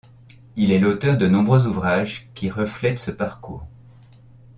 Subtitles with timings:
[0.55, 3.67] Il est l'auteur de nombreux ouvrages qui reflètent ce parcours.